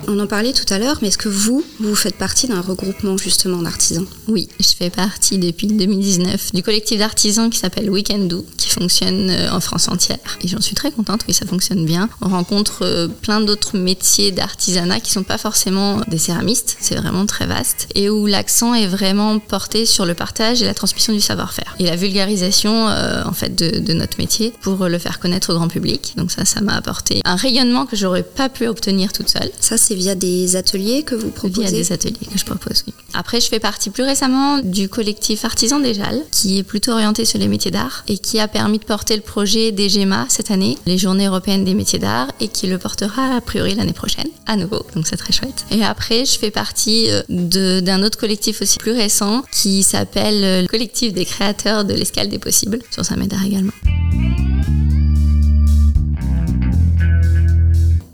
On 0.09 0.18
en 0.18 0.26
parlait 0.26 0.52
tout 0.52 0.64
à 0.73 0.78
l'heure, 0.78 0.99
mais 1.00 1.09
est-ce 1.09 1.18
que 1.18 1.28
vous, 1.28 1.64
vous 1.78 1.94
faites 1.94 2.16
partie 2.16 2.49
d'un 2.49 2.61
regroupement 2.61 3.16
justement 3.16 3.62
d'artisans? 3.62 4.06
Oui, 4.26 4.49
je 4.59 4.68
fais 4.76 4.90
partie 4.90 5.38
depuis 5.38 5.68
2019 5.68 6.52
du 6.52 6.62
collectif 6.62 6.99
d'artisans 6.99 7.49
qui 7.50 7.59
s'appelle 7.59 7.88
Weekend 7.88 8.26
Do, 8.28 8.44
qui 8.56 8.68
fonctionne 8.68 9.30
euh, 9.30 9.52
en 9.52 9.61
France 9.61 9.88
entière. 9.88 10.18
Et 10.42 10.49
j'en 10.49 10.61
suis 10.61 10.75
très 10.75 10.90
contente, 10.90 11.23
oui, 11.28 11.35
ça 11.35 11.47
fonctionne 11.47 11.85
bien. 11.85 12.09
On 12.21 12.28
rencontre 12.28 12.82
euh, 12.82 13.09
plein 13.09 13.40
d'autres 13.40 13.76
métiers 13.76 14.32
d'artisanat 14.32 15.00
qui 15.00 15.12
sont 15.12 15.23
pas 15.23 15.38
forcément 15.38 16.00
des 16.09 16.18
céramistes, 16.18 16.76
c'est 16.80 16.97
vraiment 16.97 17.26
très 17.26 17.47
vaste, 17.47 17.88
et 17.94 18.11
où 18.11 18.26
l'accent 18.26 18.75
est 18.75 18.88
vraiment 18.88 19.38
porté 19.38 19.87
sur 19.87 20.04
le 20.04 20.14
partage 20.14 20.62
et 20.62 20.64
la 20.64 20.75
transmission 20.75 21.12
du 21.12 21.21
savoir-faire. 21.21 21.76
Et 21.78 21.85
la 21.85 21.97
vulgarisation, 21.97 22.88
euh, 22.88 23.23
en 23.25 23.32
fait, 23.32 23.54
de, 23.54 23.78
de 23.78 23.92
notre 23.92 24.18
métier 24.18 24.52
pour 24.62 24.88
le 24.88 24.99
faire 24.99 25.21
connaître 25.21 25.52
au 25.52 25.54
grand 25.54 25.68
public. 25.68 26.14
Donc 26.16 26.32
ça, 26.32 26.44
ça 26.44 26.61
m'a 26.61 26.75
apporté 26.75 27.21
un 27.25 27.37
rayonnement 27.37 27.87
que 27.87 27.97
j'aurais 27.97 28.25
pas 28.25 28.49
pu 28.49 28.66
obtenir 28.66 29.12
toute 29.12 29.28
seule. 29.28 29.50
Ça, 29.61 29.76
c'est 29.76 29.92
via 29.95 30.15
des 30.15 30.57
ateliers 30.57 31.03
que 31.03 31.15
vous 31.15 31.29
Via 31.29 31.31
proposez 31.33 31.71
des 31.71 31.93
ateliers 31.93 32.27
que 32.33 32.39
je 32.39 32.45
propose, 32.45 32.85
oui. 32.87 32.95
Après, 33.15 33.41
je 33.41 33.49
fais 33.49 33.61
partie 33.61 33.91
plus 33.91 34.05
récemment 34.05 34.59
du 34.59 34.89
collectif 34.89 35.45
Artisan 35.45 35.81
des 35.81 35.95
Jalles, 35.95 36.23
qui 36.31 36.59
est 36.59 36.63
plutôt 36.63 36.93
orienté 36.93 37.25
sur 37.25 37.39
les 37.39 37.49
métiers 37.49 37.71
d'art 37.71 38.05
et 38.09 38.19
qui 38.19 38.39
a 38.41 38.49
permis 38.49 38.79
de 38.79 38.85
porter 38.85 39.17
le 39.17 39.23
projet 39.23 39.71
des 39.73 39.89
GEMA 39.89 40.27
cette 40.29 40.51
année, 40.51 40.79
les 40.87 40.99
Journées 40.99 41.27
européennes 41.27 41.65
des 41.65 41.75
métiers 41.75 41.99
d'art, 41.99 42.29
et 42.41 42.49
qui 42.49 42.67
le 42.67 42.79
portera 42.79 43.37
a 43.37 43.41
priori 43.41 43.75
l'année 43.75 43.93
prochaine, 43.93 44.29
à 44.47 44.57
nouveau. 44.57 44.85
Donc 44.95 45.07
c'est 45.07 45.17
très 45.17 45.33
chouette. 45.33 45.65
Et 45.71 45.83
après, 45.85 46.25
je 46.25 46.39
fais 46.39 46.51
partie 46.51 47.11
euh, 47.11 47.23
de- 47.29 47.81
d'un 47.81 48.03
autre 48.03 48.19
collectif 48.19 48.63
aussi 48.63 48.79
plus 48.79 48.93
récent 48.93 49.43
qui 49.53 49.83
s'appelle 49.83 50.43
euh, 50.45 50.63
le 50.63 50.69
collectif 50.69 51.13
des 51.13 51.25
créateurs 51.25 51.85
de 51.85 51.95
l'escale 51.95 52.29
des 52.29 52.39
possibles, 52.39 52.79
sur 52.91 53.05
Saint 53.05 53.17
Médard 53.17 53.45
également. 53.45 53.73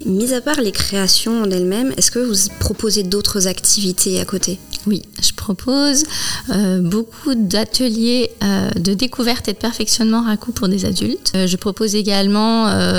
Mis 0.09 0.33
à 0.33 0.41
part 0.41 0.63
les 0.63 0.73
créations 0.73 1.43
en 1.43 1.51
elles-mêmes, 1.51 1.93
est-ce 1.99 2.11
que 2.11 2.19
vous 2.19 2.49
proposez 2.61 3.03
d'autres 3.03 3.47
activités 3.47 4.19
à 4.19 4.25
côté? 4.25 4.59
Oui, 4.89 5.03
je 5.21 5.35
propose 5.35 6.05
euh, 6.49 6.81
beaucoup 6.81 7.35
d'ateliers 7.35 8.31
euh, 8.43 8.71
de 8.71 8.95
découverte 8.95 9.47
et 9.47 9.53
de 9.53 9.59
perfectionnement 9.59 10.23
raku 10.23 10.53
pour 10.53 10.67
des 10.69 10.87
adultes. 10.87 11.33
Euh, 11.37 11.47
je 11.47 11.57
propose 11.59 11.95
également 11.95 12.39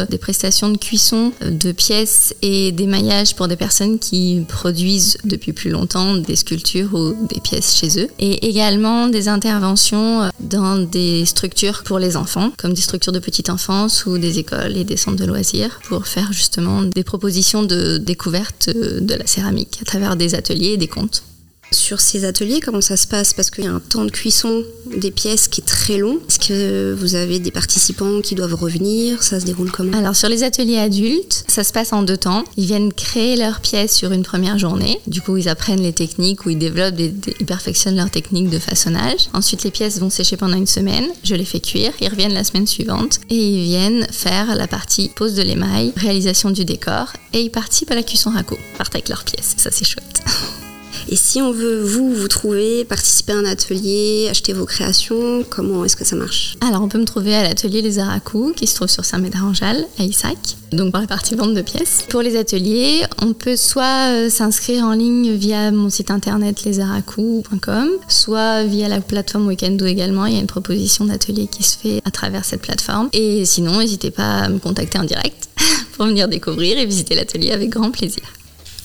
des 0.06 0.20
prestations 0.20 0.70
de 0.70 0.78
cuisson 0.78 1.32
de 1.42 1.72
pièces 1.72 2.36
et 2.44 2.72
d'émaillage 2.72 3.36
pour 3.36 3.48
des 3.48 3.56
personnes 3.56 3.98
qui 3.98 4.46
produisent 4.48 5.18
depuis 5.24 5.52
plus 5.52 5.72
longtemps 5.72 6.16
des 6.16 6.36
sculptures 6.36 6.94
ou 6.94 7.16
des 7.28 7.42
pièces 7.42 7.76
chez 7.76 8.00
eux. 8.00 8.08
Et 8.20 8.48
également 8.48 9.08
des 9.08 9.28
interventions 9.28 10.30
dans 10.40 10.78
des 10.78 11.26
structures 11.26 11.82
pour 11.84 11.98
les 11.98 12.16
enfants, 12.16 12.52
comme 12.60 12.74
des 12.74 12.82
structures 12.82 13.14
de 13.14 13.20
petite 13.20 13.50
enfance 13.50 14.06
ou 14.06 14.20
des 14.20 14.38
écoles 14.38 14.78
et 14.78 14.84
des 14.84 14.98
centres 14.98 15.18
de 15.18 15.26
loisirs, 15.26 15.80
pour 15.88 16.06
faire 16.06 16.32
justement 16.34 16.84
des 16.84 17.04
propositions 17.04 17.64
de 17.64 17.98
découverte 17.98 18.70
de 18.70 19.16
la 19.16 19.26
céramique 19.26 19.80
à 19.82 19.86
travers 19.86 20.16
des 20.16 20.36
ateliers 20.36 20.74
et 20.74 20.78
des 20.78 20.88
contes. 20.88 21.24
Sur 21.72 22.02
ces 22.02 22.26
ateliers, 22.26 22.60
comment 22.62 22.82
ça 22.82 22.98
se 22.98 23.08
passe? 23.08 23.34
Parce 23.34 23.50
qu'il 23.50 23.66
y 23.66 23.68
a 23.68 23.74
un 23.74 23.80
temps 23.80 24.06
de 24.06 24.12
cuisson 24.12 24.64
des 24.86 25.12
pièces 25.12 25.48
qui 25.48 25.62
est 25.62 25.66
très 25.66 25.98
long. 25.98 26.20
Est-ce 26.28 26.40
que 26.40 26.94
vous 26.94 27.16
avez 27.16 27.40
des 27.40 27.52
participants 27.52 28.22
qui 28.22 28.36
doivent 28.36 28.56
revenir? 28.56 29.22
Ça 29.22 29.40
se 29.40 29.46
déroule 29.46 29.72
comment? 29.72 29.98
Alors 29.98 30.16
sur 30.16 30.30
les 30.30 30.44
ateliers 30.44 30.78
adultes, 30.78 31.46
ça 31.48 31.64
se 31.64 31.72
passe 31.72 31.94
en 31.94 32.02
deux 32.02 32.18
temps. 32.18 32.44
Ils 32.58 32.66
viennent 32.66 32.92
créer 32.92 33.36
leurs 33.36 33.60
pièces 33.60 33.96
sur 33.96 34.12
une 34.12 34.24
première 34.24 34.58
journée. 34.58 35.00
Du 35.08 35.22
coup, 35.22 35.38
ils 35.38 35.48
apprennent 35.48 35.82
les 35.82 35.94
techniques 35.94 36.46
ou 36.46 36.50
ils 36.50 36.58
développent, 36.58 37.00
ils 37.00 37.46
perfectionnent 37.46 37.96
leurs 37.96 38.12
techniques 38.12 38.50
de 38.50 38.60
façonnage. 38.60 39.30
Ensuite, 39.34 39.64
les 39.64 39.72
pièces 39.72 40.00
vont 40.00 40.10
sécher 40.10 40.38
pendant 40.38 40.58
une 40.58 40.68
semaine. 40.68 41.06
Je 41.24 41.36
les 41.36 41.46
fais 41.46 41.60
cuire. 41.60 41.92
Ils 42.02 42.10
reviennent 42.10 42.34
la 42.34 42.44
semaine 42.44 42.68
suivante 42.68 43.20
et 43.30 43.36
ils 43.36 43.64
viennent 43.64 44.08
faire 44.12 44.56
la 44.56 44.68
partie 44.68 45.10
pose 45.16 45.36
de 45.36 45.44
l'émail, 45.44 45.94
réalisation 45.96 46.50
du 46.50 46.66
décor 46.66 47.14
et 47.34 47.42
ils 47.42 47.52
participent 47.52 47.92
à 47.92 47.96
la 47.96 48.04
cuisson 48.04 48.32
raco. 48.32 48.58
Partent 48.78 48.96
avec 48.96 49.10
leurs 49.10 49.24
pièces. 49.24 49.56
Ça, 49.58 49.70
c'est 49.72 49.86
chouette. 49.86 50.24
Et 51.12 51.16
si 51.16 51.42
on 51.42 51.52
veut 51.52 51.82
vous, 51.82 52.14
vous 52.14 52.28
trouver, 52.28 52.86
participer 52.86 53.32
à 53.32 53.38
un 53.38 53.46
atelier, 53.46 54.28
acheter 54.30 54.54
vos 54.54 54.66
créations, 54.66 55.44
comment 55.50 55.84
est-ce 55.84 55.96
que 55.96 56.06
ça 56.06 56.16
marche? 56.16 56.56
Alors 56.62 56.84
on 56.84 56.88
peut 56.88 57.00
me 57.00 57.06
trouver 57.06 57.34
à 57.34 57.42
l'atelier 57.42 57.82
Les 57.82 57.98
Aracous 57.98 58.54
qui 58.56 58.68
se 58.68 58.76
trouve 58.76 58.90
sur 58.90 59.04
Saint-Médard-en-Jalles 59.04 59.88
à 59.98 60.04
Issac, 60.04 60.38
donc 60.72 60.92
par 60.92 61.02
la 61.02 61.08
partie 61.08 61.34
vente 61.34 61.56
de 61.56 61.64
pièces. 61.64 62.06
Pour 62.10 62.22
les 62.22 62.38
ateliers, 62.38 63.02
on 63.24 63.34
peut 63.34 63.56
soit 63.56 64.12
euh, 64.12 64.30
s'inscrire 64.30 64.86
en 64.86 64.94
ligne 64.94 65.32
via 65.32 65.72
mon 65.72 65.90
site 65.90 66.12
internet 66.12 66.64
lesaracous.com, 66.64 67.90
soit 68.08 68.64
via 68.66 68.88
la 68.88 69.02
plateforme 69.02 69.48
Weekendo 69.48 69.88
également. 69.88 70.28
Il 70.28 70.36
y 70.36 70.38
a 70.38 70.42
une 70.42 70.46
proposition 70.46 71.06
d'atelier 71.06 71.48
qui 71.48 71.64
se 71.64 71.76
fait 71.76 72.02
à 72.06 72.12
travers 72.12 72.46
cette 72.46 72.62
plateforme. 72.62 73.10
Et 73.14 73.46
sinon, 73.46 73.80
n'hésitez 73.80 74.12
pas 74.12 74.42
à 74.42 74.50
me 74.50 74.60
contacter 74.60 75.00
en 75.00 75.06
direct 75.06 75.50
pour 75.94 76.06
venir 76.06 76.28
découvrir 76.28 76.78
et 76.78 76.86
visiter 76.86 77.16
l'atelier 77.16 77.50
avec 77.50 77.70
grand 77.70 77.90
plaisir. 77.90 78.22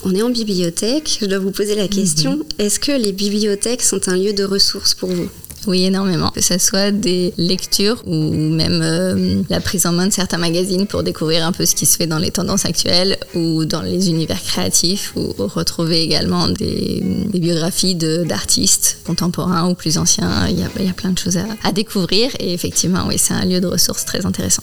On 0.06 0.14
est 0.14 0.22
en 0.22 0.28
bibliothèque, 0.28 1.18
je 1.20 1.26
dois 1.26 1.38
vous 1.38 1.50
poser 1.50 1.74
la 1.74 1.88
question, 1.88 2.36
mhm. 2.36 2.44
est-ce 2.58 2.78
que 2.78 2.92
les 2.92 3.12
bibliothèques 3.12 3.82
sont 3.82 4.08
un 4.08 4.16
lieu 4.16 4.34
de 4.34 4.44
ressources 4.44 4.94
pour 4.94 5.08
vous? 5.08 5.28
Oui, 5.66 5.84
énormément. 5.84 6.28
Que 6.28 6.42
ce 6.42 6.58
soit 6.58 6.90
des 6.90 7.32
lectures 7.38 8.02
ou 8.06 8.14
même 8.32 8.82
euh, 8.82 9.42
la 9.48 9.60
prise 9.60 9.86
en 9.86 9.92
main 9.92 10.06
de 10.06 10.12
certains 10.12 10.36
magazines 10.36 10.86
pour 10.86 11.02
découvrir 11.02 11.46
un 11.46 11.52
peu 11.52 11.64
ce 11.64 11.74
qui 11.74 11.86
se 11.86 11.96
fait 11.96 12.06
dans 12.06 12.18
les 12.18 12.30
tendances 12.30 12.66
actuelles 12.66 13.16
ou 13.34 13.64
dans 13.64 13.80
les 13.80 14.10
univers 14.10 14.42
créatifs 14.42 15.14
ou 15.16 15.32
retrouver 15.38 16.02
également 16.02 16.48
des, 16.48 17.02
biographies 17.32 17.94
d'artistes 17.94 18.98
contemporains 19.06 19.70
ou 19.70 19.74
plus 19.74 19.96
anciens. 19.96 20.48
Il 20.48 20.58
y 20.58 20.88
a, 20.88 20.92
plein 20.92 21.12
de 21.12 21.18
choses 21.18 21.38
à, 21.38 21.46
à 21.62 21.72
découvrir 21.72 22.30
et 22.38 22.52
effectivement, 22.52 23.06
oui, 23.08 23.16
c'est 23.16 23.34
un 23.34 23.46
lieu 23.46 23.60
de 23.60 23.66
ressources 23.66 24.04
très 24.04 24.26
intéressant. 24.26 24.62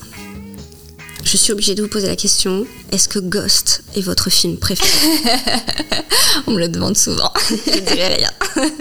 Je 1.23 1.37
suis 1.37 1.51
obligée 1.53 1.75
de 1.75 1.81
vous 1.81 1.87
poser 1.89 2.07
la 2.07 2.15
question 2.15 2.65
est-ce 2.91 3.07
que 3.07 3.19
Ghost 3.19 3.83
est 3.95 4.01
votre 4.01 4.29
film 4.29 4.57
préféré 4.57 5.07
On 6.47 6.51
me 6.51 6.59
le 6.59 6.67
demande 6.67 6.97
souvent. 6.97 7.31
Je 7.49 7.79
dirais 7.79 8.15
rien. 8.15 8.31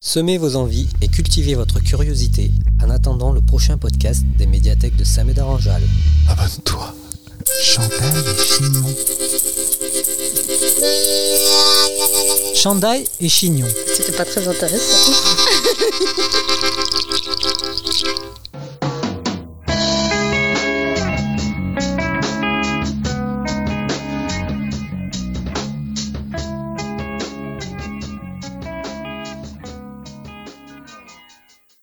Semez 0.00 0.38
vos 0.38 0.56
envies 0.56 0.88
et 1.02 1.08
cultivez 1.08 1.54
votre 1.54 1.78
curiosité 1.80 2.50
en 2.82 2.88
attendant 2.90 3.32
le 3.32 3.42
prochain 3.42 3.76
podcast 3.76 4.24
des 4.38 4.46
médiathèques 4.46 4.96
de 4.96 5.04
Saint-Médard-en-Jalles. 5.04 5.86
Abonne-toi. 6.28 6.94
Chantal 7.62 8.14
et 8.16 8.42
Chignon. 8.42 8.86
Chandail 12.54 13.04
et 13.20 13.28
chignon. 13.28 13.66
C'était 13.94 14.12
pas 14.12 14.24
très 14.24 14.46
intéressant. 14.48 15.12